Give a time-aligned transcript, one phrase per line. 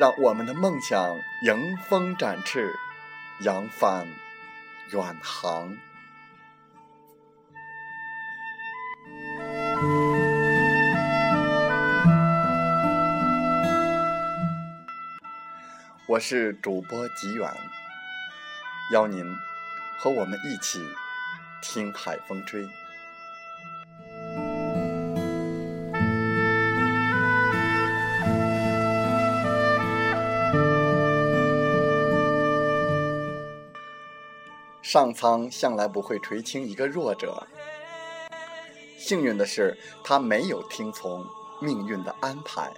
[0.00, 2.74] 让我们的梦想迎风展翅，
[3.40, 4.06] 扬帆
[4.92, 5.76] 远航。
[16.06, 17.52] 我是主播吉远，
[18.94, 19.22] 邀您
[19.98, 20.82] 和我们一起
[21.60, 22.66] 听海风吹。
[34.92, 37.46] 上苍向来不会垂青一个弱者。
[38.98, 41.24] 幸运的是，他没有听从
[41.60, 42.72] 命运的安排，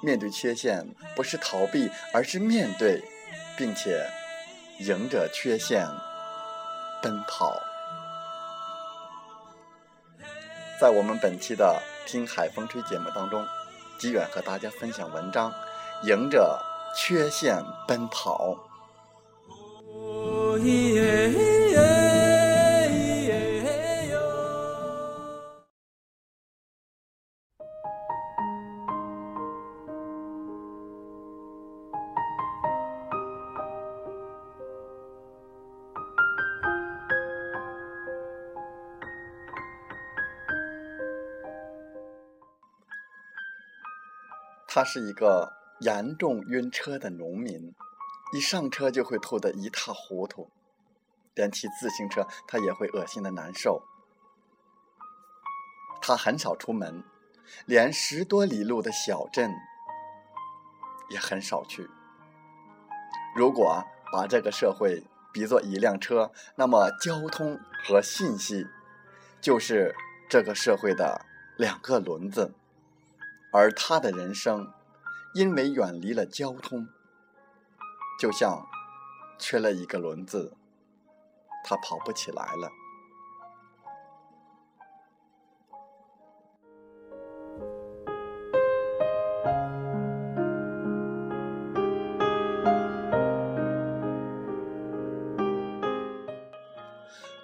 [0.00, 3.04] 面对缺陷不是逃避，而是面对，
[3.58, 4.08] 并且
[4.78, 5.86] 迎着缺陷
[7.02, 7.60] 奔跑。
[10.80, 11.78] 在我们本期的
[12.10, 13.44] 《听海风吹》节目当中，
[13.98, 15.52] 吉远和大家分享文章：
[16.04, 16.58] 迎着
[16.96, 18.56] 缺陷奔跑。
[44.66, 47.72] 他是一个严重晕车的农民，
[48.34, 50.50] 一上车就会吐得一塌糊涂，
[51.34, 53.82] 连骑自行车他也会恶心的难受。
[56.00, 57.02] 他很少出门，
[57.66, 59.52] 连十多里路的小镇
[61.08, 61.88] 也很少去。
[63.34, 65.02] 如果把这个社会
[65.32, 68.66] 比作一辆车，那么交通和信息
[69.40, 69.94] 就是
[70.28, 71.24] 这个社会的
[71.56, 72.54] 两个轮子。
[73.52, 74.72] 而他的人生，
[75.34, 76.88] 因为远离了交通，
[78.20, 78.66] 就像
[79.38, 80.56] 缺了一个轮子，
[81.64, 82.70] 他跑不起来了。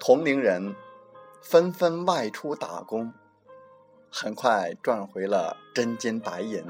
[0.00, 0.74] 同龄人
[1.42, 3.12] 纷纷外出打工。
[4.10, 6.64] 很快赚回了真金白银，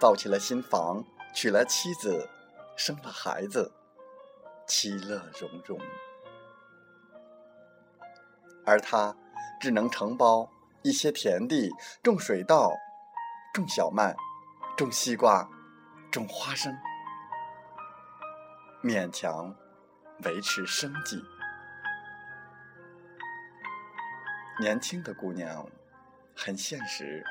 [0.00, 1.04] 造起了新房，
[1.34, 2.26] 娶了妻子，
[2.74, 3.70] 生了孩子，
[4.66, 5.78] 其乐融融。
[8.64, 9.14] 而他
[9.60, 10.50] 只能承包
[10.82, 11.70] 一些田地，
[12.02, 12.70] 种水稻，
[13.52, 14.16] 种小麦，
[14.76, 15.48] 种西瓜，
[16.10, 16.76] 种花生，
[18.82, 19.54] 勉强
[20.24, 21.22] 维持生计。
[24.60, 25.66] 年轻的姑娘。
[26.34, 27.22] 很现实，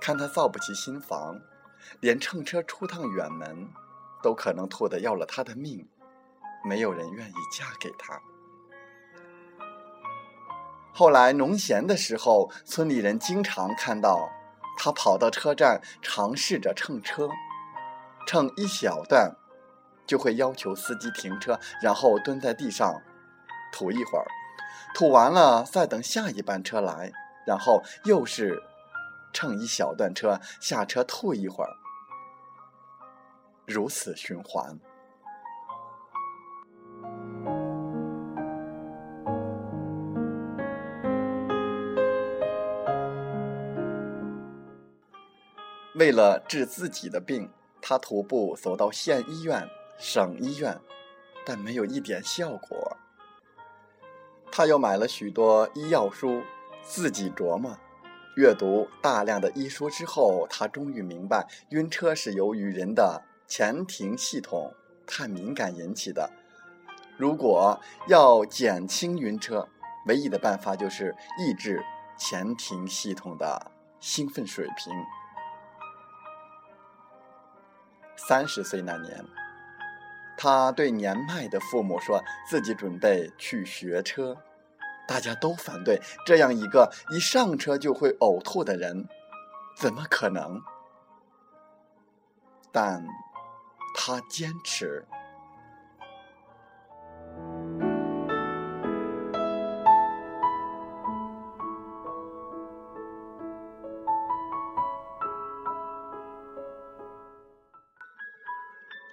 [0.00, 1.38] 看他造不起新房，
[2.00, 3.68] 连乘车出趟远门，
[4.22, 5.86] 都可能吐得要了他的命，
[6.64, 8.22] 没有人愿意嫁给他。
[10.94, 14.30] 后来农闲的时候，村里人经常看到
[14.76, 17.28] 他跑到车站，尝试着乘车，
[18.26, 19.34] 乘一小段，
[20.06, 23.00] 就会要求司机停车，然后蹲在地上
[23.72, 24.26] 吐一会儿，
[24.94, 27.12] 吐完了再等下一班车来。
[27.44, 28.62] 然后又是
[29.32, 31.70] 乘一小段车，下车吐一会儿，
[33.66, 34.78] 如此循环。
[46.02, 47.48] 为了治自己的病，
[47.80, 49.68] 他徒步走到县医院、
[49.98, 50.76] 省医院，
[51.46, 52.96] 但没有一点效果。
[54.50, 56.42] 他又买了许多医药书。
[56.82, 57.78] 自己琢磨，
[58.34, 64.74] 阅读大量的医书之后，他终于明白，晕车是由于人的前庭系统
[65.06, 66.28] 太敏感引起的。
[67.16, 67.78] 如果
[68.08, 69.68] 要减轻晕车，
[70.08, 71.80] 唯一的办法就是抑制
[72.18, 73.70] 前庭系统的
[74.00, 74.92] 兴奋水平。
[78.26, 79.24] 三十岁那年，
[80.36, 84.36] 他对年迈的父母说自己准备去学车，
[85.08, 86.00] 大家都反对。
[86.24, 89.08] 这样一个一上车就会呕吐的人，
[89.76, 90.62] 怎么可能？
[92.70, 93.04] 但
[93.94, 95.04] 他坚持。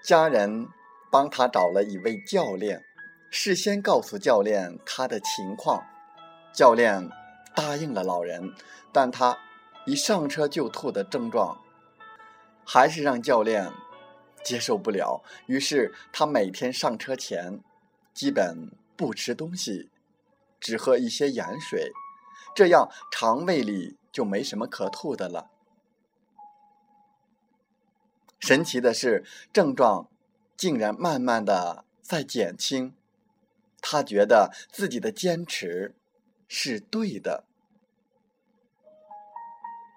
[0.09, 0.67] 家人
[1.11, 2.83] 帮他找了一位教练，
[3.29, 5.85] 事先告诉教练他的情况，
[6.51, 7.11] 教练
[7.53, 8.55] 答应了老人，
[8.91, 9.37] 但他
[9.85, 11.61] 一上车就吐的症状，
[12.65, 13.71] 还是让教练
[14.43, 15.21] 接受不了。
[15.45, 17.59] 于是他每天上车前，
[18.11, 19.91] 基本不吃东西，
[20.59, 21.91] 只喝一些盐水，
[22.55, 25.51] 这样肠胃里就没什么可吐的了。
[28.39, 30.09] 神奇的是，症状
[30.57, 32.95] 竟然慢慢的在减轻。
[33.81, 35.95] 他觉得自己的坚持
[36.47, 37.45] 是对的。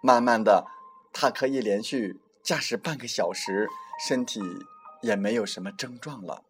[0.03, 0.67] 慢慢的，
[1.13, 3.69] 他可以连续驾驶半个小时，
[4.07, 4.41] 身体
[5.01, 6.45] 也没有什么症状了。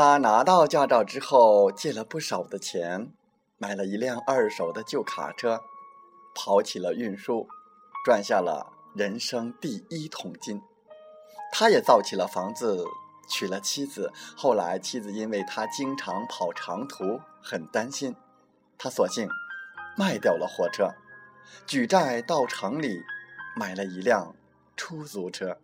[0.00, 3.10] 他拿到驾照之后，借了不少的钱，
[3.56, 5.60] 买了一辆二手的旧卡车，
[6.36, 7.48] 跑起了运输，
[8.04, 10.62] 赚下了人生第一桶金。
[11.50, 12.84] 他也造起了房子，
[13.28, 14.12] 娶了妻子。
[14.36, 18.14] 后来妻子因为他经常跑长途，很担心，
[18.78, 19.28] 他索性
[19.96, 20.92] 卖掉了货车，
[21.66, 23.02] 举债到城里
[23.56, 24.32] 买了一辆
[24.76, 25.58] 出租车。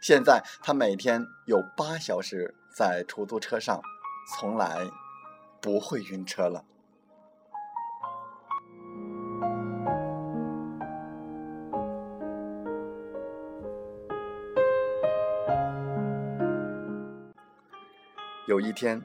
[0.00, 2.54] 现在他每天有八小时。
[2.74, 3.80] 在出租车上，
[4.28, 4.90] 从来
[5.60, 6.64] 不会晕车了。
[18.48, 19.02] 有一天，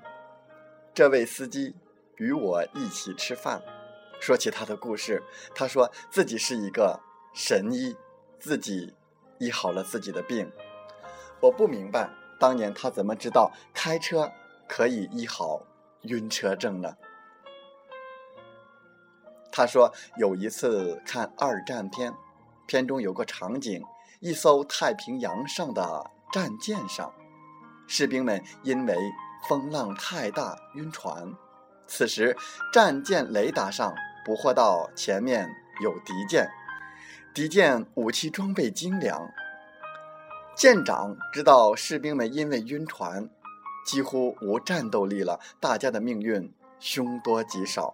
[0.94, 1.76] 这位司机
[2.18, 3.62] 与我一起吃饭，
[4.20, 5.24] 说起他的故事。
[5.54, 7.00] 他说自己是一个
[7.34, 7.96] 神医，
[8.40, 8.94] 自己
[9.40, 10.52] 医好了自己的病。
[11.40, 12.10] 我不明白。
[12.40, 14.32] 当年他怎么知道开车
[14.68, 15.64] 可以医好
[16.02, 16.96] 晕车症呢？
[19.52, 22.14] 他说有一次看二战片，
[22.68, 23.84] 片中有个场景，
[24.20, 27.12] 一艘太平洋上的战舰上，
[27.88, 28.96] 士兵们因为
[29.50, 31.34] 风浪太大晕船。
[31.88, 32.38] 此时
[32.72, 33.96] 战舰雷达上
[34.26, 35.50] 捕获到前面
[35.82, 36.52] 有敌舰，
[37.34, 39.28] 敌舰武器装备精良。
[40.58, 43.30] 舰长知道士兵们因为晕船，
[43.86, 47.94] 几乎无战斗力了，大家的命运凶多吉少。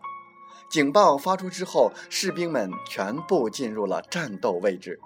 [0.70, 4.98] 警报发出之后，士兵们全部进入了战斗位置，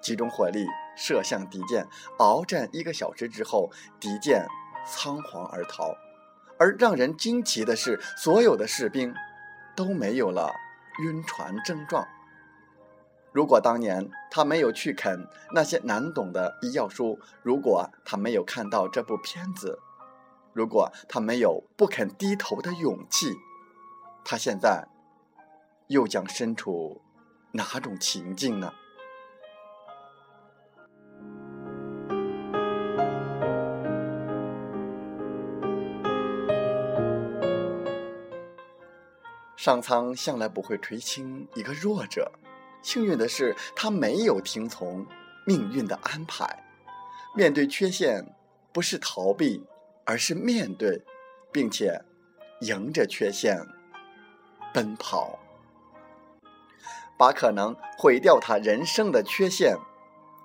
[0.00, 0.64] 集中火力
[0.96, 1.84] 射向敌舰。
[2.16, 4.46] 鏖战一个小时之后，敌舰
[4.86, 5.96] 仓皇而逃。
[6.60, 9.12] 而让人惊奇的是，所有的士兵
[9.74, 10.54] 都没有了
[11.02, 12.06] 晕船症状。
[13.34, 19.80] 如果当年他没有去啃那些难懂的医药书，如果他没有看到这部片子，
[20.52, 23.34] 如果他没有不肯低头的勇气，
[24.24, 24.86] 他现在
[25.88, 27.02] 又将身处
[27.50, 28.72] 哪种情境呢？
[39.56, 42.30] 上苍向来不会垂青一个弱者。
[42.84, 45.04] 幸运的是，他没有听从
[45.46, 46.62] 命运的安排。
[47.34, 48.24] 面对缺陷，
[48.72, 49.64] 不是逃避，
[50.04, 51.02] 而是面对，
[51.50, 52.04] 并且
[52.60, 53.66] 迎着缺陷
[54.72, 55.38] 奔跑，
[57.18, 59.76] 把可能毁掉他人生的缺陷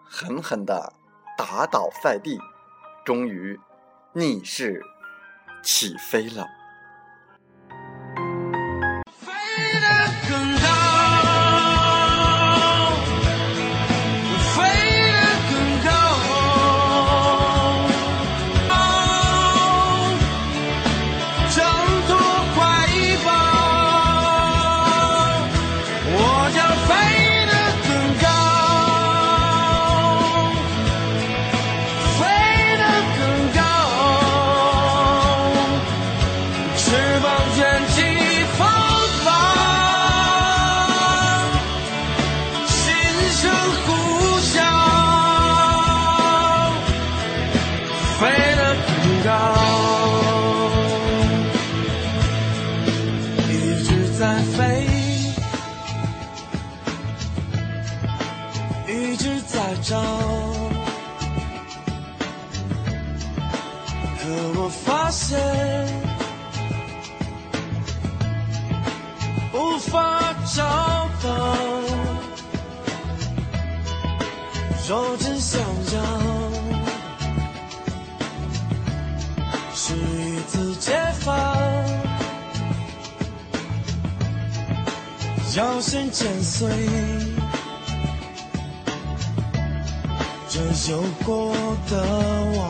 [0.03, 0.93] 狠狠的
[1.38, 2.39] 打倒在地，
[3.05, 3.60] 终于
[4.13, 4.81] 逆势
[5.62, 6.48] 起飞了。
[64.29, 65.39] 可我发现
[69.51, 70.62] 无法找
[71.24, 71.27] 到，
[74.88, 75.59] 若只想
[75.95, 76.00] 要
[79.74, 81.25] 是一次解放。
[85.57, 86.69] 要先剪碎
[90.48, 91.55] 这有过
[91.89, 91.98] 的
[92.55, 92.69] 网，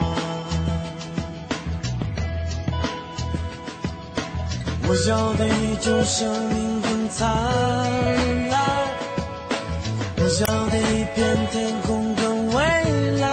[4.92, 7.30] 我要的依旧生命很灿
[8.50, 8.60] 烂，
[10.18, 12.58] 我要的一片天空更蔚
[13.20, 13.30] 蓝，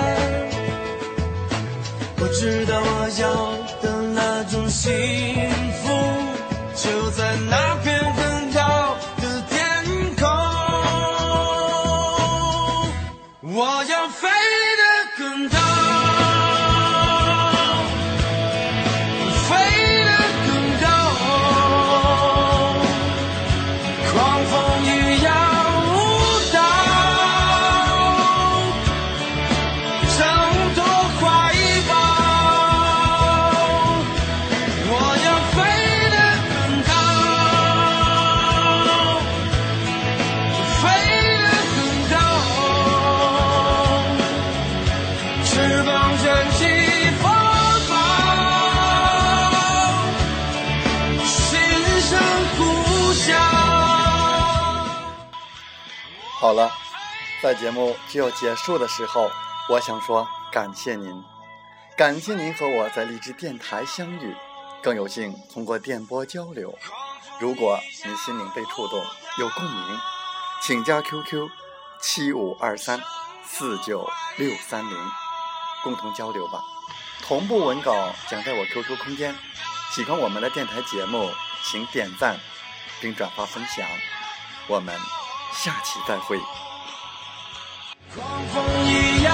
[2.19, 3.85] 我知道我要的
[4.15, 5.36] 那种心
[56.39, 56.71] 好了，
[57.43, 59.31] 在节目就要结束的时候，
[59.71, 61.25] 我想说感谢您，
[61.97, 64.37] 感谢您和我在荔枝电台相遇，
[64.83, 66.79] 更有幸通过电波交流。
[67.41, 69.03] 如果你心灵被触动，
[69.39, 69.99] 有共鸣，
[70.63, 71.49] 请加 QQ
[72.03, 73.01] 七五二三
[73.43, 75.11] 四九六三零，
[75.83, 76.61] 共同交流吧。
[77.23, 79.35] 同步文稿将在我 QQ 空间。
[79.93, 81.31] 喜欢我们的电台节目，
[81.65, 82.39] 请点赞
[83.01, 83.87] 并转发分享。
[84.67, 84.95] 我们
[85.57, 86.39] 下期再会。
[88.15, 89.26] 狂风一样。